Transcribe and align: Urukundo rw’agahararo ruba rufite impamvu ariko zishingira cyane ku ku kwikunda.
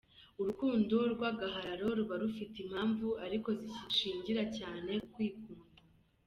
Urukundo 0.41 0.95
rw’agahararo 1.13 1.87
ruba 1.97 2.15
rufite 2.23 2.55
impamvu 2.65 3.07
ariko 3.25 3.49
zishingira 3.61 4.43
cyane 4.57 4.91
ku 4.97 4.99
ku 5.03 5.07
kwikunda. 5.13 5.69